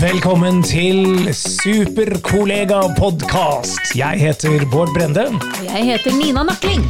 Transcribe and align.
Velkommen 0.00 0.62
til 0.64 1.28
Superkollega-podkast. 1.36 3.90
Jeg 3.98 4.16
heter 4.22 4.64
Bård 4.72 4.88
Brende. 4.96 5.26
Og 5.28 5.66
jeg 5.66 5.84
heter 5.90 6.14
Nina 6.16 6.42
Nakling. 6.48 6.86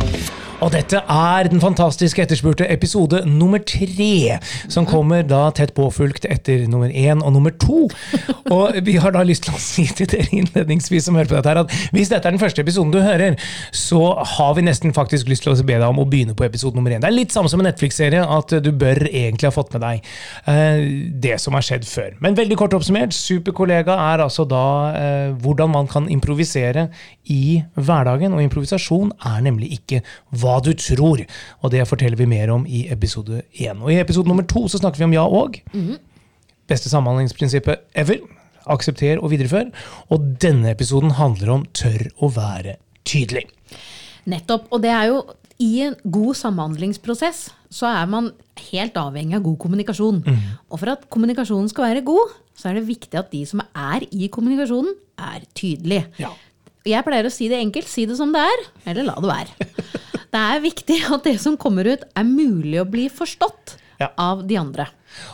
Og 0.61 0.69
dette 0.75 0.99
er 1.01 1.49
den 1.49 1.61
fantastiske 1.63 2.21
etterspurte 2.21 2.67
episode 2.69 3.23
nummer 3.25 3.63
tre, 3.65 4.37
som 4.69 4.85
kommer 4.89 5.23
da 5.25 5.47
tett 5.57 5.73
påfulgt 5.73 6.27
etter 6.29 6.67
nummer 6.69 6.91
én 6.93 7.23
og 7.25 7.33
nummer 7.33 7.55
to. 7.57 7.87
Og 8.53 8.77
vi 8.85 8.99
har 9.01 9.15
da 9.15 9.23
lyst 9.25 9.47
til 9.47 9.57
å 9.57 9.61
si 9.63 9.87
til 9.89 10.11
dere 10.13 10.29
innledningsvis 10.37 11.09
som 11.09 11.17
hører 11.17 11.31
på 11.31 11.39
dette 11.39 11.55
her, 11.55 11.63
at 11.63 11.95
hvis 11.97 12.13
dette 12.13 12.29
er 12.29 12.37
den 12.37 12.43
første 12.43 12.61
episoden 12.61 12.93
du 12.93 12.99
hører, 13.01 13.39
så 13.73 14.03
har 14.35 14.53
vi 14.59 14.67
nesten 14.67 14.93
faktisk 14.97 15.31
lyst 15.33 15.47
til 15.47 15.55
å 15.55 15.65
be 15.65 15.79
deg 15.79 15.87
om 15.87 16.03
å 16.03 16.07
begynne 16.11 16.37
på 16.37 16.45
episode 16.45 16.77
nummer 16.77 16.93
én. 16.93 17.01
Det 17.01 17.09
er 17.09 17.17
litt 17.17 17.33
samme 17.33 17.49
som 17.49 17.65
en 17.65 17.69
Netflix-serie, 17.71 18.21
at 18.21 18.53
du 18.61 18.71
bør 18.77 19.01
egentlig 19.09 19.49
ha 19.49 19.55
fått 19.57 19.73
med 19.77 19.85
deg 19.87 20.13
eh, 20.53 20.85
det 21.25 21.39
som 21.41 21.57
har 21.57 21.65
skjedd 21.65 21.89
før. 21.89 22.13
Men 22.21 22.37
veldig 22.37 22.61
kort 22.61 22.77
oppsummert, 22.77 23.17
Superkollega 23.17 23.97
er 24.13 24.27
altså 24.27 24.45
da 24.49 24.67
eh, 24.93 25.33
hvordan 25.41 25.73
man 25.73 25.89
kan 25.89 26.13
improvisere 26.13 26.91
i 27.33 27.63
hverdagen, 27.81 28.37
og 28.37 28.45
improvisasjon 28.45 29.17
er 29.31 29.41
nemlig 29.47 29.73
ikke 29.79 30.05
hva 30.43 30.50
du 30.65 30.73
tror. 30.75 31.23
Og 31.63 31.73
det 31.73 31.87
forteller 31.89 32.19
vi 32.19 32.29
mer 32.31 32.51
om 32.55 32.67
i 32.67 32.87
episode 32.93 33.43
én. 33.55 33.81
Og 33.81 33.93
i 33.93 34.01
episode 34.01 34.29
nummer 34.29 34.47
to 34.49 34.67
så 34.69 34.81
snakker 34.83 35.03
vi 35.03 35.09
om 35.09 35.17
ja 35.17 35.25
og. 35.27 35.61
Beste 36.71 36.91
samhandlingsprinsippet 36.93 37.87
ever. 37.95 38.23
Aksepter 38.71 39.23
og 39.23 39.31
viderefør. 39.33 39.71
Og 40.11 40.35
denne 40.43 40.73
episoden 40.75 41.15
handler 41.19 41.55
om 41.55 41.67
tør 41.77 42.09
å 42.21 42.33
være 42.35 42.77
tydelig. 43.09 43.47
Nettopp. 44.31 44.69
Og 44.75 44.83
det 44.85 44.93
er 44.93 45.09
jo 45.11 45.23
i 45.61 45.73
en 45.85 45.97
god 46.09 46.37
samhandlingsprosess 46.41 47.51
så 47.71 47.87
er 47.87 48.07
man 48.11 48.31
helt 48.73 48.97
avhengig 48.99 49.37
av 49.39 49.45
god 49.45 49.59
kommunikasjon. 49.63 50.21
Og 50.71 50.81
for 50.81 50.93
at 50.93 51.07
kommunikasjonen 51.13 51.69
skal 51.71 51.91
være 51.91 52.05
god, 52.07 52.35
så 52.59 52.71
er 52.71 52.79
det 52.79 52.89
viktig 52.89 53.19
at 53.21 53.31
de 53.33 53.45
som 53.47 53.63
er 53.63 54.07
i 54.11 54.29
kommunikasjonen, 54.33 54.97
er 55.21 55.45
tydelige. 55.55 56.07
Ja. 56.19 56.33
Jeg 56.89 57.05
pleier 57.05 57.29
å 57.29 57.33
si 57.33 57.51
det 57.53 57.59
enkelt. 57.61 57.89
Si 57.91 58.07
det 58.09 58.17
som 58.17 58.33
det 58.33 58.41
er, 58.41 58.63
eller 58.89 59.11
la 59.11 59.19
det 59.21 59.31
være. 59.31 59.69
Det 60.31 60.41
er 60.55 60.61
viktig 60.63 60.99
at 61.15 61.25
det 61.27 61.37
som 61.43 61.57
kommer 61.61 61.89
ut, 61.91 62.05
er 62.17 62.27
mulig 62.29 62.81
å 62.83 62.87
bli 62.89 63.09
forstått 63.11 63.77
Ja. 64.01 64.09
av 64.17 64.47
de 64.49 64.57
andre. 64.57 64.87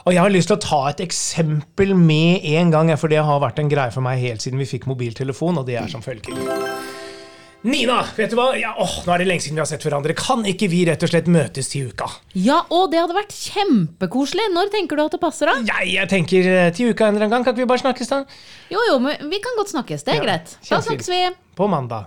Og 0.07 0.13
jeg 0.15 0.23
har 0.25 0.33
lyst 0.33 0.49
til 0.51 0.57
å 0.57 0.63
ta 0.65 0.79
et 0.91 1.03
eksempel 1.05 1.93
med 1.95 2.43
en 2.57 2.71
gang, 2.73 2.89
for 2.99 3.13
det 3.13 3.21
har 3.23 3.41
vært 3.45 3.61
en 3.63 3.69
greie 3.71 3.93
for 3.95 4.03
meg 4.03 4.19
helt 4.25 4.43
siden 4.43 4.59
vi 4.59 4.67
fikk 4.67 4.89
mobiltelefon, 4.91 5.59
og 5.61 5.67
det 5.69 5.77
er 5.79 5.87
som 5.93 6.03
følger. 6.03 6.35
Nina, 7.67 7.97
vet 8.15 8.31
du 8.31 8.37
hva? 8.39 8.53
Ja, 8.55 8.73
åh, 8.79 8.93
nå 9.07 9.11
er 9.15 9.23
det 9.23 9.27
lenge 9.27 9.43
siden 9.43 9.57
vi 9.59 9.63
har 9.65 9.67
sett 9.67 9.83
hverandre. 9.83 10.15
Kan 10.15 10.45
ikke 10.47 10.69
vi 10.71 10.85
rett 10.87 11.03
og 11.03 11.11
slett 11.11 11.27
møtes 11.33 11.71
til 11.73 11.89
uka? 11.91 12.07
Ja, 12.39 12.61
og 12.71 12.93
det 12.93 13.01
hadde 13.01 13.17
vært 13.17 13.35
kjempekoselig. 13.35 14.45
Når 14.55 14.71
tenker 14.75 14.99
du 15.01 15.03
at 15.03 15.17
det 15.17 15.21
passer, 15.23 15.51
da? 15.51 15.57
Jeg, 15.67 15.89
jeg 15.97 16.11
tenker 16.13 16.47
eh, 16.53 16.69
til 16.77 16.93
uka 16.95 17.09
en 17.09 17.17
eller 17.17 17.27
annen 17.27 17.35
gang. 17.35 17.47
Kan 17.49 17.57
ikke 17.57 17.65
vi 17.65 17.71
bare 17.73 17.83
snakkes, 17.83 18.13
da? 18.13 18.21
Jo, 18.71 18.85
jo, 18.93 19.01
men 19.03 19.19
vi 19.33 19.41
kan 19.43 19.59
godt 19.59 19.73
snakkes. 19.75 20.07
Det 20.07 20.15
er 20.15 20.21
Ja, 20.21 20.27
greit. 20.29 20.55
Da 20.69 20.79
snakkes 20.85 21.11
vi. 21.11 21.21
På 21.59 21.67
mandag. 21.73 22.07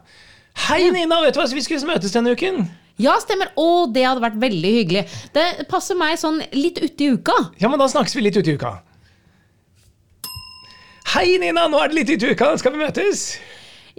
Hei, 0.68 0.90
Nina! 0.94 1.22
Vet 1.24 1.36
du 1.38 1.40
hva? 1.42 1.48
Vi 1.54 1.64
skulle 1.66 1.88
møtes 1.90 2.14
denne 2.14 2.34
uken. 2.36 2.66
Ja, 3.00 3.14
stemmer. 3.24 3.52
Å, 3.60 3.68
det 3.96 4.04
hadde 4.06 4.24
vært 4.26 4.40
veldig 4.42 4.72
hyggelig. 4.76 5.04
Det 5.36 5.46
passer 5.72 5.98
meg 5.98 6.18
sånn 6.20 6.42
litt 6.56 6.82
uti 6.84 7.14
uka. 7.16 7.36
Ja, 7.62 7.70
men 7.72 7.80
da 7.80 7.88
snakkes 7.90 8.18
vi 8.18 8.26
litt 8.26 8.40
uti 8.40 8.58
uka. 8.60 8.74
Hei, 11.16 11.38
Nina! 11.42 11.68
Nå 11.72 11.80
er 11.82 11.90
det 11.94 12.02
litt 12.02 12.12
uti 12.18 12.34
uka. 12.36 12.52
Skal 12.60 12.76
vi 12.76 12.84
møtes? 12.84 13.24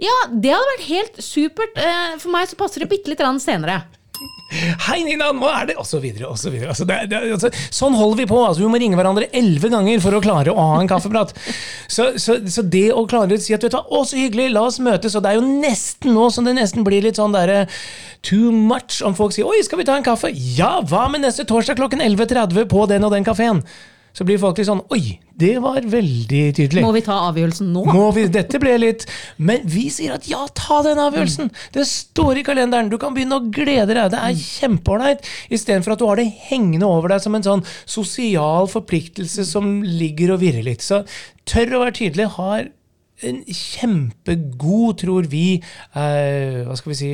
Ja, 0.01 0.13
det 0.31 0.53
hadde 0.53 0.69
vært 0.75 0.85
helt 0.87 1.17
supert. 1.25 1.75
Eh, 1.81 2.13
For 2.21 2.31
meg 2.33 2.47
så 2.49 2.57
passer 2.59 2.85
det 2.85 2.91
bitte 2.93 3.11
litt 3.11 3.21
senere. 3.43 3.81
Hei, 4.87 4.99
Nina! 5.05 5.29
Nå 5.33 5.47
er 5.47 5.69
det 5.69 5.75
Og 5.79 5.85
så 5.87 6.01
videre, 6.03 6.27
og 6.29 6.37
så 6.39 6.51
videre. 6.51 6.73
Altså, 6.73 6.85
det, 6.87 6.97
det, 7.11 7.21
altså, 7.35 7.51
sånn 7.73 7.95
holder 7.97 8.21
vi 8.21 8.27
på. 8.29 8.39
Altså, 8.43 8.63
vi 8.63 8.69
må 8.71 8.81
ringe 8.81 8.99
hverandre 8.99 9.29
elleve 9.37 9.71
ganger 9.71 10.01
for 10.03 10.17
å 10.17 10.21
klare 10.23 10.53
å 10.53 10.65
ha 10.73 10.81
en 10.81 10.89
kaffeprat. 10.91 11.33
Så, 11.87 12.11
så, 12.21 12.37
så 12.51 12.65
det 12.65 12.89
å 12.93 13.05
klare 13.09 13.37
å 13.37 13.41
si 13.41 13.55
at 13.55 13.63
vet 13.65 13.73
du 13.73 13.79
å, 13.79 14.03
så 14.07 14.19
hyggelig, 14.19 14.49
la 14.55 14.65
oss 14.67 14.81
møtes. 14.83 15.15
Og 15.15 15.23
det 15.23 15.31
er 15.31 15.39
jo 15.39 15.47
nesten 15.63 16.13
nå 16.17 16.27
som 16.33 16.47
det 16.47 16.57
nesten 16.59 16.85
blir 16.87 17.05
litt 17.05 17.21
sånn 17.21 17.35
derre 17.35 17.63
too 18.27 18.51
much 18.53 18.99
om 19.05 19.15
folk 19.17 19.33
sier 19.33 19.49
oi, 19.49 19.61
skal 19.65 19.81
vi 19.81 19.87
ta 19.87 19.95
en 19.97 20.05
kaffe? 20.05 20.29
Ja, 20.57 20.77
hva 20.85 21.07
med 21.11 21.23
neste 21.25 21.47
torsdag 21.49 21.79
klokken 21.79 22.03
11.30 22.03 22.69
på 22.69 22.85
den 22.91 23.07
og 23.07 23.15
den 23.15 23.25
kafeen? 23.27 23.63
Så 24.11 24.25
blir 24.27 24.39
folk 24.41 24.59
litt 24.59 24.67
sånn 24.67 24.83
oi, 24.91 25.19
det 25.41 25.53
var 25.63 25.79
veldig 25.87 26.41
tydelig. 26.57 26.83
Må 26.83 26.91
vi 26.95 27.03
ta 27.05 27.15
avgjørelsen 27.29 27.69
nå? 27.73 27.85
Må 27.95 28.09
vi, 28.15 28.25
dette 28.31 28.59
ble 28.61 28.73
litt 28.81 29.05
Men 29.39 29.63
vi 29.71 29.85
sier 29.93 30.17
at 30.17 30.27
ja, 30.29 30.43
ta 30.57 30.81
den 30.85 30.99
avgjørelsen! 31.01 31.51
Det 31.73 31.85
står 31.87 32.41
i 32.41 32.45
kalenderen, 32.47 32.91
du 32.91 32.97
kan 33.01 33.15
begynne 33.15 33.39
å 33.39 33.47
glede 33.47 33.95
deg. 33.95 34.11
Det 34.13 34.19
er 34.19 34.35
kjempeålreit. 34.41 35.31
Istedenfor 35.53 35.95
at 35.95 36.03
du 36.03 36.07
har 36.09 36.19
det 36.19 36.27
hengende 36.49 36.89
over 36.89 37.15
deg 37.15 37.23
som 37.23 37.37
en 37.37 37.47
sånn 37.47 37.65
sosial 37.85 38.69
forpliktelse 38.71 39.47
som 39.47 39.79
ligger 39.87 40.35
og 40.35 40.43
virrer 40.43 40.67
litt. 40.67 40.83
Så 40.85 41.03
tør 41.47 41.77
å 41.79 41.83
være 41.85 41.97
tydelig 42.01 42.29
har 42.35 42.69
en 43.23 43.43
kjempegod, 43.45 44.97
tror 45.01 45.27
vi 45.29 45.45
eh, 45.57 46.61
Hva 46.67 46.75
skal 46.79 46.93
vi 46.93 46.97
si 46.99 47.11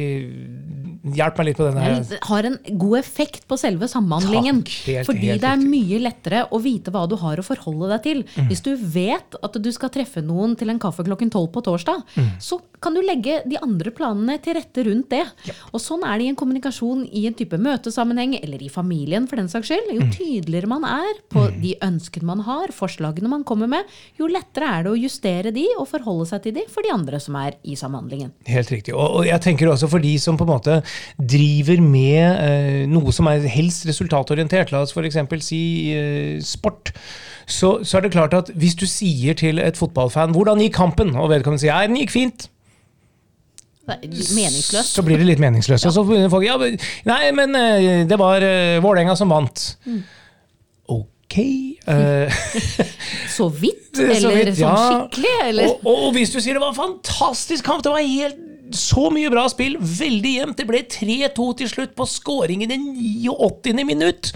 Hjelp 1.17 1.37
meg 1.39 1.45
litt 1.47 1.57
på 1.59 1.63
denne. 1.69 1.79
her. 1.79 2.17
Har 2.27 2.43
en 2.49 2.57
god 2.81 2.97
effekt 2.99 3.45
på 3.47 3.55
selve 3.59 3.87
samhandlingen. 3.87 4.57
Takk, 4.65 4.73
helt- 4.89 5.07
fordi 5.07 5.29
helt 5.29 5.41
det 5.45 5.51
er 5.53 5.61
mye 5.63 5.99
lettere 6.03 6.41
å 6.51 6.59
vite 6.61 6.91
hva 6.91 7.05
du 7.07 7.15
har 7.21 7.37
å 7.39 7.45
forholde 7.47 7.87
deg 7.93 8.01
til. 8.03 8.23
Mm. 8.35 8.49
Hvis 8.49 8.61
du 8.65 8.73
vet 8.75 9.37
at 9.41 9.53
du 9.63 9.69
skal 9.71 9.89
treffe 9.93 10.19
noen 10.25 10.57
til 10.59 10.69
en 10.73 10.79
kaffe 10.83 11.05
klokken 11.07 11.31
tolv 11.31 11.51
på 11.55 11.63
torsdag, 11.63 12.03
Mm. 12.17 12.31
så 12.43 12.59
kan 12.81 12.93
du 12.93 13.01
legge 13.01 13.41
de 13.47 13.57
andre 13.63 13.89
planene 13.91 14.35
til 14.43 14.53
rette 14.55 14.83
rundt 14.85 15.09
det. 15.09 15.23
Og 15.73 15.79
sånn 15.79 16.03
er 16.03 16.17
det 16.19 16.25
i 16.25 16.29
en 16.29 16.35
kommunikasjon 16.35 17.07
i 17.13 17.25
en 17.27 17.33
type 17.33 17.57
møtesammenheng, 17.57 18.35
eller 18.43 18.61
i 18.61 18.67
familien 18.69 19.27
for 19.29 19.37
den 19.37 19.47
saks 19.47 19.69
skyld. 19.71 19.87
Mm. 19.87 19.95
Jo 19.95 20.11
tydeligere 20.11 20.67
man 20.67 20.83
er 20.83 21.13
på 21.31 21.47
de 21.61 21.75
ønskene 21.81 22.23
man 22.23 22.39
har, 22.41 22.67
forslagene 22.75 23.29
man 23.29 23.43
kommer 23.45 23.67
med, 23.67 23.85
jo 24.19 24.27
lettere 24.27 24.67
er 24.79 24.83
det 24.83 24.91
å 24.91 24.99
justere 25.01 25.53
de 25.53 25.65
og 25.79 25.87
forholde 25.97 26.27
seg 26.29 26.43
til 26.45 26.55
de 26.57 26.63
for 26.71 26.85
de 26.85 26.93
andre 26.93 27.19
som 27.21 27.37
er 27.39 27.57
i 27.67 27.75
samhandlingen. 27.79 28.31
Helt 28.47 28.71
riktig. 28.71 28.95
Og, 28.95 29.25
jeg 29.27 29.41
tenker 29.43 29.69
også 29.71 29.89
for 29.91 30.03
de 30.03 30.13
som 30.21 30.37
på 30.39 30.47
en 30.47 30.53
måte 30.53 30.79
driver 31.17 31.81
med 31.83 32.43
eh, 32.43 32.83
noe 32.89 33.13
som 33.15 33.29
er 33.31 33.47
helst 33.51 33.87
resultatorientert, 33.89 34.73
la 34.73 34.83
oss 34.85 34.95
f.eks. 34.95 35.19
si 35.45 35.61
eh, 35.95 36.35
sport, 36.43 36.93
så, 37.47 37.77
så 37.83 37.99
er 37.99 38.07
det 38.07 38.13
klart 38.15 38.35
at 38.37 38.51
hvis 38.59 38.75
du 38.77 38.85
sier 38.89 39.37
til 39.37 39.59
et 39.63 39.79
fotballfan 39.79 40.35
'Hvordan 40.35 40.61
gikk 40.61 40.75
kampen?' 40.75 41.15
og 41.15 41.31
vedkommende 41.31 41.63
sier 41.63 41.73
'Ja, 41.73 41.87
den 41.87 41.99
gikk 42.01 42.11
fint', 42.11 42.49
meningsløst. 43.87 44.97
så 44.97 45.03
blir 45.03 45.17
det 45.17 45.29
litt 45.29 45.39
meningsløst. 45.39 45.85
Og 45.87 45.93
så 45.95 46.03
begynner 46.03 46.29
folk 46.29 46.43
'Ja, 46.43 46.57
nei, 47.07 47.31
men 47.31 47.55
eh, 47.55 48.05
det 48.07 48.19
var 48.19 48.43
Vålerenga 48.83 49.15
som 49.15 49.31
vant'. 49.31 49.77
Ok 50.87 51.05
eh, 51.05 51.16
Så 53.37 53.47
vidt? 53.53 53.91
Så 53.97 54.03
Eller 54.03 54.35
vidt, 54.41 54.57
sånn 54.59 54.77
skikkelig? 54.81 55.35
Eller? 55.45 55.71
Og, 55.71 55.87
og, 55.87 56.09
hvis 56.17 56.33
du 56.33 56.39
sier 56.41 56.57
det 56.57 56.63
var 56.63 56.73
en 56.73 56.81
fantastisk 56.81 57.65
kamp, 57.67 57.85
det 57.85 57.93
var 57.93 58.03
helt 58.03 58.43
så 58.75 59.05
mye 59.15 59.29
bra 59.31 59.45
spill, 59.47 59.77
veldig 59.79 60.31
jevnt. 60.33 60.57
Det 60.59 60.65
ble 60.67 60.81
3-2 60.91 61.45
til 61.61 61.69
slutt 61.71 61.93
på 61.95 62.07
scoring 62.09 62.65
i 62.65 62.67
det 62.67 62.75
89. 62.81 63.85
minutt. 63.87 64.33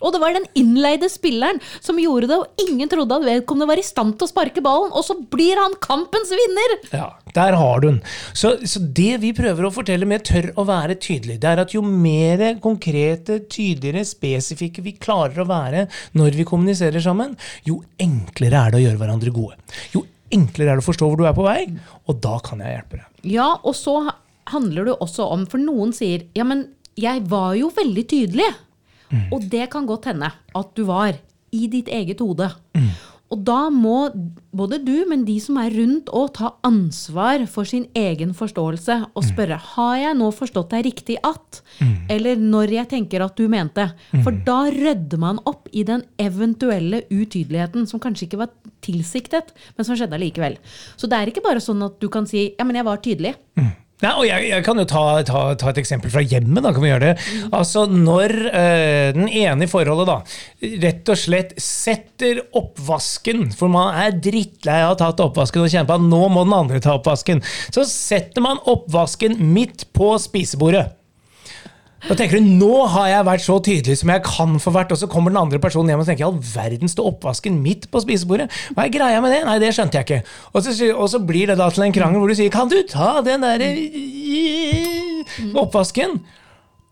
Og 0.00 0.14
det 0.14 0.20
var 0.22 0.34
den 0.36 0.48
innleide 0.58 1.10
spilleren 1.12 1.60
som 1.80 1.98
gjorde 2.00 2.30
det, 2.30 2.38
og 2.40 2.66
ingen 2.66 2.90
trodde 2.90 3.18
at 3.18 3.26
vedkommende 3.26 3.68
var 3.70 3.80
i 3.80 3.86
stand 3.86 4.16
til 4.18 4.26
å 4.26 4.30
sparke 4.30 4.64
ballen, 4.64 4.92
og 4.94 5.04
så 5.06 5.16
blir 5.32 5.60
han 5.60 5.76
kampens 5.82 6.32
vinner! 6.34 6.76
Ja, 6.94 7.08
der 7.36 7.56
har 7.60 7.82
du 7.82 7.88
den. 7.90 8.00
Så, 8.32 8.54
så 8.68 8.82
det 8.82 9.20
vi 9.24 9.32
prøver 9.36 9.66
å 9.66 9.72
fortelle 9.74 10.08
med 10.08 10.24
tør 10.28 10.50
å 10.58 10.66
være 10.68 10.98
tydelig, 11.00 11.40
det 11.42 11.52
er 11.52 11.64
at 11.64 11.74
jo 11.76 11.84
mer 11.84 12.46
konkrete, 12.62 13.40
tydeligere, 13.50 14.06
spesifikke 14.08 14.84
vi 14.84 14.96
klarer 15.00 15.42
å 15.42 15.48
være 15.50 15.86
når 16.18 16.40
vi 16.40 16.48
kommuniserer 16.48 17.02
sammen, 17.04 17.36
jo 17.68 17.80
enklere 18.00 18.64
er 18.64 18.72
det 18.72 18.80
å 18.80 18.84
gjøre 18.86 19.02
hverandre 19.02 19.34
gode. 19.34 19.60
Jo 19.94 20.04
enklere 20.34 20.72
er 20.74 20.80
det 20.80 20.84
å 20.84 20.88
forstå 20.88 21.10
hvor 21.10 21.20
du 21.20 21.28
er 21.28 21.36
på 21.36 21.46
vei, 21.46 21.62
og 22.08 22.18
da 22.22 22.36
kan 22.44 22.62
jeg 22.62 22.76
hjelpe 22.76 23.00
deg. 23.00 23.06
Ja, 23.34 23.52
og 23.66 23.76
så 23.76 24.00
handler 24.50 24.90
det 24.90 24.98
også 25.04 25.26
om, 25.34 25.46
for 25.50 25.62
noen 25.62 25.94
sier 25.96 26.26
ja, 26.36 26.46
men 26.46 26.68
jeg 27.00 27.24
var 27.30 27.54
jo 27.58 27.70
veldig 27.74 28.04
tydelig. 28.10 28.48
Og 29.32 29.46
det 29.50 29.70
kan 29.72 29.86
godt 29.86 30.10
hende 30.10 30.30
at 30.30 30.74
du 30.76 30.84
var 30.88 31.16
i 31.50 31.66
ditt 31.66 31.88
eget 31.90 32.20
hode. 32.22 32.50
Og 33.30 33.38
da 33.46 33.68
må 33.70 34.08
både 34.50 34.80
du, 34.82 35.04
men 35.06 35.20
de 35.22 35.36
som 35.38 35.54
er 35.62 35.70
rundt 35.70 36.08
òg, 36.10 36.32
ta 36.34 36.48
ansvar 36.66 37.44
for 37.46 37.68
sin 37.68 37.84
egen 37.94 38.32
forståelse 38.34 38.96
og 39.14 39.22
spørre 39.22 39.54
har 39.76 39.92
jeg 40.00 40.16
nå 40.18 40.30
forstått 40.34 40.72
deg 40.74 40.88
riktig 40.88 41.18
at, 41.22 41.60
eller 42.10 42.40
når 42.42 42.74
jeg 42.74 42.90
tenker 42.90 43.22
at 43.22 43.38
du 43.38 43.46
mente. 43.46 43.86
For 44.24 44.34
da 44.34 44.64
rydder 44.74 45.22
man 45.22 45.38
opp 45.46 45.70
i 45.70 45.84
den 45.86 46.02
eventuelle 46.18 47.04
utydeligheten 47.06 47.86
som 47.86 48.02
kanskje 48.02 48.26
ikke 48.26 48.42
var 48.42 48.50
tilsiktet, 48.82 49.54
men 49.76 49.86
som 49.86 49.94
skjedde 49.94 50.18
allikevel. 50.18 50.58
Så 50.98 51.06
det 51.06 51.20
er 51.20 51.30
ikke 51.30 51.46
bare 51.46 51.62
sånn 51.62 51.86
at 51.86 52.02
du 52.02 52.08
kan 52.10 52.26
si 52.26 52.48
ja, 52.58 52.66
men 52.66 52.80
jeg 52.82 52.88
var 52.90 52.98
tydelig. 52.98 53.36
Nei, 54.00 54.12
og 54.16 54.24
jeg, 54.24 54.46
jeg 54.48 54.64
kan 54.64 54.80
jo 54.80 54.86
ta, 54.88 55.02
ta, 55.28 55.40
ta 55.60 55.72
et 55.72 55.80
eksempel 55.82 56.12
fra 56.12 56.22
hjemmet. 56.24 56.62
da, 56.64 56.72
kan 56.72 56.84
vi 56.84 56.92
gjøre 56.92 57.10
det. 57.10 57.26
Altså, 57.52 57.84
Når 57.90 58.36
øh, 58.48 59.08
den 59.16 59.28
ene 59.28 59.66
i 59.66 59.70
forholdet 59.70 60.08
da, 60.08 60.18
rett 60.86 61.12
og 61.12 61.20
slett 61.20 61.52
setter 61.60 62.40
oppvasken, 62.56 63.50
for 63.56 63.72
man 63.72 63.92
er 64.00 64.16
drittlei 64.16 64.80
av 64.80 64.94
å 64.94 64.94
ha 64.94 65.00
tatt 65.04 65.24
oppvasken 65.24 65.66
og 65.66 65.72
kjenne 65.72 65.88
på 65.90 65.98
at 65.98 66.06
nå 66.06 66.22
må 66.32 66.46
den 66.48 66.56
andre 66.56 66.80
ta 66.82 66.96
oppvasken, 66.96 67.44
så 67.74 67.84
setter 67.88 68.44
man 68.44 68.62
oppvasken 68.70 69.36
midt 69.52 69.90
på 69.96 70.14
spisebordet. 70.22 70.99
Da 72.06 72.16
tenker 72.16 72.40
du 72.40 72.46
nå 72.56 72.86
har 72.94 73.10
jeg 73.10 73.26
vært 73.28 73.44
så 73.44 73.58
tydelig 73.64 73.98
som 74.00 74.12
jeg 74.14 74.22
kan 74.24 74.56
få 74.62 74.72
vært, 74.72 74.92
og 74.94 75.00
så 75.00 75.08
kommer 75.10 75.34
den 75.34 75.40
andre 75.42 75.60
personen 75.62 75.92
hjem 75.92 76.02
og 76.02 76.08
tenker 76.08 76.28
all 76.30 76.38
verden 76.40 76.88
står 76.90 77.10
oppvasken 77.12 77.58
midt 77.60 77.88
på 77.92 78.02
spisebordet. 78.04 78.48
Hva 78.72 78.86
er 78.86 78.94
greia 78.94 79.20
med 79.20 79.34
det? 79.34 79.42
Nei, 79.44 79.58
det 79.60 79.74
skjønte 79.76 80.00
jeg 80.00 80.08
ikke. 80.08 80.20
Og 80.54 80.64
så, 80.64 80.76
og 80.94 81.06
så 81.12 81.20
blir 81.28 81.52
det 81.52 81.58
da 81.60 81.68
til 81.74 81.84
en 81.86 81.96
krangel 81.96 82.22
hvor 82.22 82.32
du 82.32 82.38
sier 82.38 82.52
kan 82.54 82.70
du 82.72 82.78
ta 82.88 83.18
den 83.26 83.44
derre 83.44 83.72
oppvasken? 85.60 86.20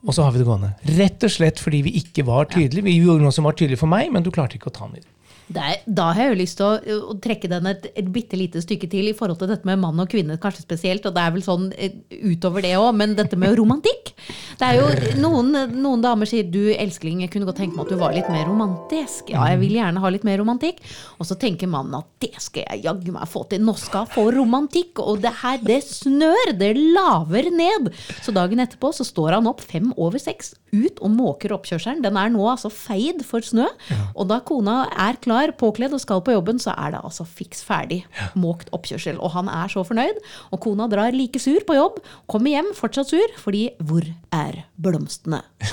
Og 0.06 0.14
så 0.14 0.22
har 0.22 0.34
vi 0.34 0.42
det 0.42 0.46
gående. 0.46 0.74
Rett 0.98 1.24
og 1.26 1.32
slett 1.34 1.60
fordi 1.60 1.82
vi 1.88 1.96
ikke 1.98 2.26
var 2.28 2.46
tydelige. 2.52 2.86
Vi 2.86 2.98
gjorde 3.00 3.24
noe 3.24 3.34
som 3.34 3.48
var 3.48 3.56
tydelig 3.58 3.80
for 3.80 3.90
meg, 3.90 4.12
men 4.14 4.22
du 4.22 4.30
klarte 4.34 4.60
ikke 4.60 4.70
å 4.70 4.76
ta 4.76 4.86
den 4.86 5.00
videre. 5.00 5.14
Er, 5.48 5.80
da 5.86 6.10
har 6.12 6.26
jeg 6.26 6.32
jo 6.34 6.38
lyst 6.42 6.58
til 6.60 6.66
å, 6.66 6.98
å 7.12 7.14
trekke 7.24 7.48
den 7.48 7.68
et, 7.70 7.86
et 7.96 8.08
bitte 8.12 8.36
lite 8.36 8.60
stykke 8.60 8.88
til 8.92 9.08
i 9.08 9.14
forhold 9.16 9.40
til 9.40 9.48
dette 9.48 9.68
med 9.68 9.80
mann 9.80 10.02
og 10.02 10.10
kvinne, 10.12 10.36
kanskje 10.42 10.66
spesielt. 10.66 11.06
Og 11.08 11.14
det 11.16 11.24
er 11.24 11.34
vel 11.34 11.44
sånn 11.44 11.70
eh, 11.76 11.94
utover 12.28 12.64
det 12.64 12.74
òg, 12.76 12.90
men 12.98 13.16
dette 13.16 13.38
med 13.40 13.56
romantikk. 13.58 14.12
Det 14.58 14.66
er 14.66 14.80
jo 14.80 14.86
Noen, 15.18 15.54
noen 15.72 16.02
damer 16.02 16.28
sier 16.28 16.46
du 16.46 16.68
elskling, 16.74 17.22
jeg 17.24 17.32
kunne 17.32 17.48
godt 17.48 17.60
tenke 17.62 17.78
meg 17.78 17.86
at 17.86 17.94
du 17.94 18.00
var 18.00 18.14
litt 18.14 18.28
mer 18.32 18.44
romantisk. 18.48 19.32
Ja, 19.32 19.46
jeg 19.52 19.62
vil 19.62 19.76
gjerne 19.78 20.02
ha 20.02 20.10
litt 20.12 20.26
mer 20.26 20.38
romantikk. 20.42 20.82
Og 21.18 21.28
så 21.28 21.36
tenker 21.40 21.70
mannen 21.70 21.96
at 21.98 22.08
det 22.22 22.34
skal 22.42 22.66
jeg 22.66 22.84
jaggu 22.84 23.10
meg 23.14 23.28
få 23.30 23.44
til. 23.50 23.62
Nå 23.64 23.74
skal 23.80 24.04
jeg 24.04 24.14
få 24.16 24.26
romantikk. 24.36 25.00
Og 25.02 25.22
det 25.24 25.32
her, 25.42 25.60
det 25.64 25.80
snør. 25.86 26.52
Det 26.58 26.72
laver 26.76 27.50
ned. 27.54 27.92
Så 28.24 28.34
dagen 28.36 28.62
etterpå 28.62 28.92
så 28.96 29.06
står 29.06 29.38
han 29.38 29.48
opp 29.50 29.62
fem 29.64 29.92
over 29.96 30.20
seks 30.22 30.54
ut 30.74 30.98
og 31.00 31.14
måker 31.14 31.54
oppkjørselen. 31.56 32.02
Den 32.04 32.18
er 32.20 32.32
nå 32.32 32.42
altså 32.50 32.70
feid 32.72 33.22
for 33.26 33.44
snø. 33.44 33.68
Og 34.14 34.28
da 34.30 34.40
kona 34.44 34.80
er 34.92 35.18
klar, 35.22 35.37
påkledd 35.58 35.94
og 35.96 36.02
skal 36.02 36.22
på 36.24 36.34
jobben, 36.34 36.58
så 36.62 36.74
er 36.74 36.94
det 36.94 37.02
altså 37.04 37.26
fiks 37.26 37.62
ferdig 37.66 38.02
måkt 38.38 38.72
oppkjørsel. 38.76 39.20
Og 39.22 39.32
han 39.36 39.50
er 39.52 39.72
så 39.72 39.84
fornøyd. 39.86 40.18
Og 40.52 40.62
kona 40.64 40.88
drar 40.90 41.16
like 41.16 41.40
sur 41.42 41.60
på 41.66 41.76
jobb, 41.78 42.00
kommer 42.30 42.54
hjem 42.56 42.72
fortsatt 42.76 43.12
sur, 43.12 43.36
fordi 43.42 43.68
hvor 43.78 44.06
er 44.34 44.64
blomstene? 44.76 45.42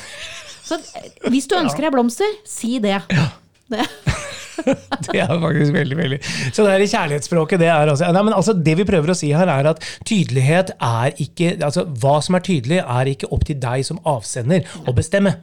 Så 0.66 0.80
eh, 0.98 1.12
hvis 1.30 1.46
du 1.46 1.54
ønsker 1.60 1.86
deg 1.86 1.94
blomster, 1.94 2.38
si 2.50 2.80
det. 2.82 2.98
det. 3.70 3.86
Det 5.06 5.22
er 5.22 5.30
faktisk 5.30 5.74
veldig, 5.76 5.98
veldig 6.00 6.20
Så 6.26 6.66
det 6.66 6.74
her 6.74 6.84
i 6.84 6.90
kjærlighetsspråket, 6.90 7.62
det 7.62 7.70
er 7.72 7.92
altså, 7.92 8.10
nei, 8.16 8.24
men 8.28 8.36
altså 8.38 8.56
Det 8.58 8.76
vi 8.80 8.88
prøver 8.88 9.14
å 9.14 9.18
si 9.18 9.32
her, 9.36 9.50
er 9.52 9.72
at 9.72 9.84
tydelighet 10.08 10.74
er 10.76 11.16
ikke 11.22 11.54
altså 11.66 11.86
Hva 12.02 12.18
som 12.26 12.38
er 12.38 12.46
tydelig, 12.46 12.82
er 12.82 13.12
ikke 13.12 13.30
opp 13.36 13.46
til 13.48 13.60
deg 13.62 13.86
som 13.88 14.00
avsender 14.10 14.66
å 14.86 14.94
bestemme. 14.96 15.36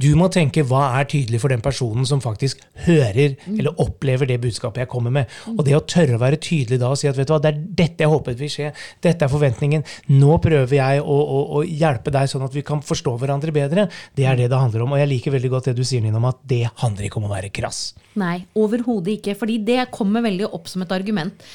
Du 0.00 0.10
må 0.18 0.28
tenke 0.32 0.64
hva 0.68 0.84
er 0.98 1.08
tydelig 1.10 1.40
for 1.42 1.52
den 1.52 1.62
personen 1.64 2.06
som 2.08 2.20
faktisk 2.22 2.60
hører 2.86 3.36
eller 3.46 3.80
opplever 3.82 4.28
det 4.28 4.40
budskapet 4.42 4.84
jeg 4.84 4.90
kommer 4.92 5.14
med. 5.14 5.30
Og 5.54 5.64
det 5.66 5.76
å 5.76 5.82
tørre 5.88 6.18
å 6.18 6.22
være 6.22 6.40
tydelig 6.42 6.80
da 6.82 6.92
og 6.92 7.00
si 7.00 7.08
at 7.10 7.18
vet 7.18 7.28
du 7.28 7.34
hva, 7.34 7.40
det 7.42 7.52
er 7.52 7.60
dette 7.82 8.04
jeg 8.04 8.12
håpet 8.12 8.40
vil 8.40 8.52
skje, 8.52 8.72
dette 9.04 9.26
er 9.26 9.32
forventningen, 9.32 9.84
nå 10.12 10.38
prøver 10.44 10.76
jeg 10.78 11.02
å, 11.02 11.16
å, 11.22 11.42
å 11.58 11.64
hjelpe 11.66 12.12
deg 12.14 12.30
sånn 12.30 12.46
at 12.46 12.56
vi 12.56 12.64
kan 12.66 12.82
forstå 12.84 13.16
hverandre 13.20 13.54
bedre, 13.54 13.88
det 14.18 14.28
er 14.28 14.38
det 14.38 14.50
det 14.52 14.60
handler 14.60 14.86
om. 14.86 14.94
Og 14.96 15.02
jeg 15.02 15.10
liker 15.12 15.36
veldig 15.36 15.52
godt 15.52 15.70
det 15.70 15.78
du 15.78 15.84
sier, 15.86 16.04
Nina, 16.04 16.20
om 16.20 16.30
at 16.30 16.40
det 16.48 16.64
handler 16.82 17.08
ikke 17.08 17.22
om 17.22 17.28
å 17.28 17.32
være 17.32 17.52
krass. 17.54 17.92
Nei, 18.20 18.42
overhodet 18.62 19.18
ikke. 19.18 19.36
Fordi 19.38 19.58
det 19.66 19.90
kommer 19.94 20.24
veldig 20.24 20.52
opp 20.52 20.70
som 20.70 20.84
et 20.84 20.94
argument. 20.94 21.50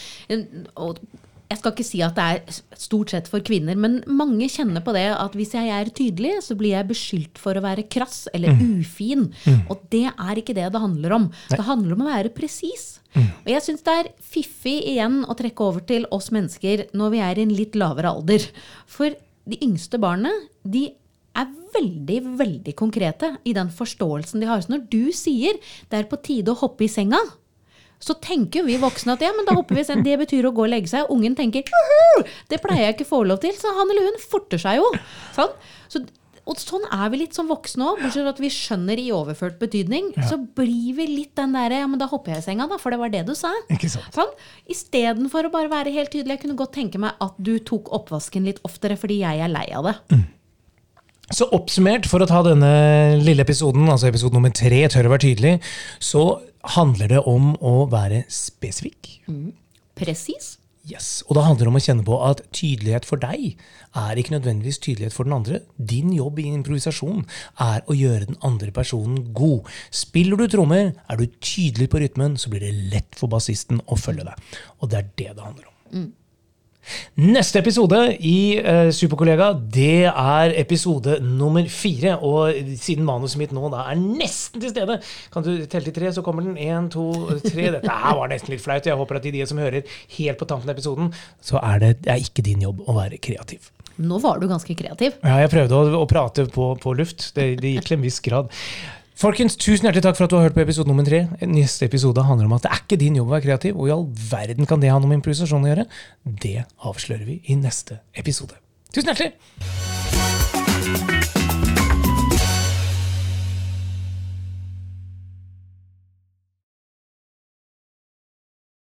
Og 0.76 1.00
jeg 1.48 1.62
skal 1.62 1.72
ikke 1.72 1.86
si 1.88 2.00
at 2.04 2.18
det 2.18 2.24
er 2.28 2.58
stort 2.76 3.14
sett 3.14 3.30
for 3.32 3.44
kvinner, 3.46 3.78
men 3.80 4.02
mange 4.12 4.50
kjenner 4.52 4.84
på 4.84 4.92
det 4.92 5.06
at 5.14 5.36
hvis 5.38 5.54
jeg 5.56 5.72
er 5.72 5.92
tydelig, 5.96 6.34
så 6.44 6.58
blir 6.60 6.74
jeg 6.74 6.90
beskyldt 6.90 7.40
for 7.40 7.56
å 7.56 7.64
være 7.64 7.86
krass 7.88 8.26
eller 8.36 8.52
ufin. 8.82 9.30
Og 9.72 9.86
det 9.94 10.10
er 10.12 10.42
ikke 10.42 10.56
det 10.58 10.68
det 10.74 10.84
handler 10.84 11.16
om. 11.16 11.30
Det 11.54 11.64
handler 11.64 11.96
om 11.96 12.04
å 12.04 12.10
være 12.10 12.34
presis. 12.36 12.98
Og 13.16 13.48
jeg 13.50 13.64
syns 13.64 13.86
det 13.88 13.96
er 13.96 14.12
fiffig 14.20 14.76
igjen 14.92 15.22
å 15.24 15.38
trekke 15.40 15.70
over 15.70 15.88
til 15.88 16.04
oss 16.14 16.28
mennesker 16.36 16.90
når 16.98 17.16
vi 17.16 17.24
er 17.30 17.40
i 17.40 17.48
en 17.48 17.56
litt 17.56 17.80
lavere 17.80 18.12
alder. 18.12 18.44
For 18.92 19.16
de 19.48 19.62
yngste 19.64 20.04
barna, 20.04 20.34
de 20.68 20.90
er 21.38 21.50
veldig, 21.76 22.22
veldig 22.40 22.74
konkrete 22.80 23.36
i 23.48 23.54
den 23.58 23.70
forståelsen 23.74 24.42
de 24.42 24.50
har. 24.50 24.64
Så 24.64 24.74
når 24.74 24.88
du 24.92 25.04
sier 25.16 25.60
det 25.92 26.02
er 26.02 26.10
på 26.10 26.20
tide 26.24 26.54
å 26.54 26.60
hoppe 26.62 26.88
i 26.88 26.92
senga, 26.92 27.20
så 27.98 28.14
tenker 28.22 28.66
vi 28.68 28.78
voksne 28.78 29.16
at 29.16 29.24
ja, 29.26 29.32
men 29.34 29.48
da 29.48 29.56
hopper 29.58 29.78
vi 29.78 29.82
i 29.82 29.88
senga. 29.88 30.06
Det 30.06 30.20
betyr 30.22 30.46
å 30.50 30.54
gå 30.54 30.68
og 30.68 30.70
legge 30.70 30.92
seg. 30.92 31.10
Ungen 31.14 31.38
tenker 31.38 31.66
det 32.52 32.62
pleier 32.62 32.88
jeg 32.88 32.98
ikke 32.98 33.08
å 33.08 33.14
få 33.16 33.24
lov 33.26 33.42
til. 33.42 33.56
Så 33.58 33.74
han 33.74 33.90
eller 33.90 34.12
hun 34.12 34.22
forter 34.22 34.62
seg 34.62 34.78
jo. 34.82 34.92
Sånn? 35.38 35.56
Så, 35.90 36.04
og 36.48 36.62
sånn 36.62 36.86
er 36.94 37.10
vi 37.12 37.24
litt 37.24 37.36
som 37.36 37.50
voksne 37.50 37.90
òg. 37.90 38.04
Bortsett 38.04 38.24
fra 38.24 38.36
at 38.36 38.44
vi 38.44 38.52
skjønner 38.54 39.02
i 39.02 39.10
overført 39.16 39.58
betydning. 39.60 40.14
Så 40.30 40.38
blir 40.38 40.94
vi 41.00 41.10
litt 41.10 41.34
den 41.40 41.58
derre 41.58 41.82
ja, 41.82 41.90
men 41.90 42.00
da 42.00 42.08
hopper 42.12 42.36
jeg 42.36 42.46
i 42.46 42.48
senga, 42.52 42.70
da, 42.70 42.78
for 42.80 42.94
det 42.94 43.02
var 43.02 43.12
det 43.14 43.26
du 43.28 43.34
sa. 43.36 43.52
Ikke 43.74 43.90
sant? 43.92 44.14
Sånn? 44.16 44.32
Istedenfor 44.72 45.50
å 45.50 45.54
bare 45.58 45.74
være 45.74 45.96
helt 45.98 46.14
tydelig. 46.14 46.38
Jeg 46.38 46.46
kunne 46.46 46.62
godt 46.62 46.78
tenke 46.78 47.02
meg 47.02 47.18
at 47.24 47.36
du 47.42 47.58
tok 47.66 47.92
oppvasken 47.98 48.46
litt 48.48 48.62
oftere 48.68 48.96
fordi 49.00 49.24
jeg 49.26 49.42
er 49.44 49.52
lei 49.52 49.68
av 49.76 49.90
det. 49.90 49.98
Så 51.34 51.48
oppsummert, 51.52 52.08
for 52.08 52.24
å 52.24 52.28
ta 52.30 52.40
denne 52.46 52.70
lille 53.20 53.44
episoden, 53.44 53.90
altså 53.92 54.08
episode 54.08 54.38
nummer 54.38 54.54
tre, 54.56 54.86
tør 54.92 55.10
å 55.10 55.12
være 55.12 55.26
tydelig, 55.26 55.58
så 56.00 56.24
handler 56.78 57.12
det 57.18 57.26
om 57.28 57.52
å 57.60 57.82
være 57.92 58.24
spesifikk. 58.32 59.18
Presis. 60.00 60.56
Yes. 60.88 61.22
Og 61.28 61.36
da 61.36 61.44
handler 61.44 61.68
det 61.68 61.72
om 61.74 61.80
å 61.80 61.84
kjenne 61.84 62.06
på 62.08 62.18
at 62.24 62.46
tydelighet 62.56 63.04
for 63.08 63.20
deg 63.20 63.58
er 63.98 64.20
ikke 64.20 64.38
nødvendigvis 64.38 64.80
tydelighet 64.80 65.16
for 65.16 65.28
den 65.28 65.36
andre. 65.36 65.60
Din 65.76 66.14
jobb 66.16 66.40
i 66.40 66.46
improvisasjon 66.54 67.26
er 67.66 67.84
å 67.84 67.98
gjøre 67.98 68.30
den 68.30 68.40
andre 68.48 68.72
personen 68.76 69.34
god. 69.36 69.68
Spiller 69.92 70.40
du 70.40 70.48
trommer, 70.54 70.94
er 70.96 71.20
du 71.20 71.26
tydelig 71.44 71.90
på 71.92 72.00
rytmen, 72.04 72.38
så 72.40 72.54
blir 72.54 72.64
det 72.64 72.72
lett 72.94 73.20
for 73.20 73.28
bassisten 73.32 73.84
å 73.84 74.00
følge 74.00 74.30
deg. 74.30 74.48
Og 74.80 74.94
det 74.94 75.02
er 75.02 75.12
det 75.20 75.30
det 75.34 75.44
handler 75.44 75.68
om. 75.68 76.08
Neste 77.20 77.62
episode 77.62 78.00
i 78.20 78.38
uh, 78.62 78.90
Superkollega, 78.96 79.52
det 79.58 80.08
er 80.10 80.54
episode 80.60 81.18
nummer 81.24 81.66
fire. 81.72 82.18
Og 82.26 82.76
siden 82.80 83.08
manuset 83.08 83.42
mitt 83.42 83.56
nå 83.56 83.72
da 83.74 83.88
er 83.92 84.02
nesten 84.02 84.64
til 84.64 84.74
stede, 84.74 85.00
kan 85.34 85.46
du 85.46 85.54
telle 85.66 85.90
til 85.90 85.98
tre, 85.98 86.12
så 86.16 86.26
kommer 86.26 86.46
den. 86.46 86.58
Én, 86.58 86.92
to, 86.94 87.10
tre. 87.46 87.72
Dette 87.78 87.98
her 88.04 88.20
var 88.20 88.32
nesten 88.32 88.56
litt 88.56 88.64
flaut. 88.64 88.88
Jeg 88.88 88.98
håper 89.00 89.20
at 89.20 89.32
de 89.32 89.48
som 89.50 89.62
hører 89.62 89.98
helt 90.18 90.40
på 90.40 90.50
tampen 90.50 90.70
av 90.70 90.78
episoden, 90.78 91.12
så 91.44 91.62
er 91.64 91.84
det, 91.84 91.96
det 92.06 92.14
er 92.14 92.24
ikke 92.24 92.46
din 92.46 92.64
jobb 92.68 92.86
å 92.88 92.98
være 92.98 93.20
kreativ. 93.24 93.72
Nå 93.98 94.20
var 94.22 94.38
du 94.38 94.46
ganske 94.50 94.76
kreativ. 94.78 95.16
Ja, 95.26 95.40
jeg 95.42 95.50
prøvde 95.50 95.78
å, 95.78 96.04
å 96.04 96.06
prate 96.10 96.46
på, 96.54 96.70
på 96.82 96.94
luft. 96.98 97.32
Det, 97.34 97.56
det 97.62 97.74
gikk 97.74 97.90
til 97.90 97.98
en 97.98 98.06
viss 98.06 98.20
grad. 98.22 98.54
Folkens, 99.18 99.56
tusen 99.58 99.88
hjertelig 99.88 100.04
takk 100.06 100.18
for 100.20 100.28
at 100.28 100.34
du 100.34 100.36
har 100.38 100.46
hørt 100.46 100.54
på 100.54 100.62
episode 100.62 100.92
nummer 100.92 101.06
tre. 101.06 101.24
Neste 101.50 101.88
episode 101.90 102.22
handler 102.22 102.46
om 102.46 102.54
at 102.60 102.68
det 102.68 102.70
er 102.70 102.84
ikke 102.84 103.00
din 103.02 103.18
jobb 103.18 103.32
å 103.32 103.34
være 103.34 103.48
kreativ. 103.48 103.74
Og 103.74 103.90
i 103.90 103.96
all 103.96 104.06
verden 104.30 104.70
kan 104.70 104.84
det 104.84 104.94
ha 104.94 105.02
noe 105.02 105.10
med 105.10 105.24
improvisasjon 105.24 105.66
å 105.66 105.74
gjøre? 105.74 105.90
Det 106.46 106.58
avslører 106.86 107.26
vi 107.26 107.42
i 107.50 107.58
neste 107.58 108.04
episode. 108.14 108.62
Tusen 108.94 109.10
hjertelig! 109.10 109.97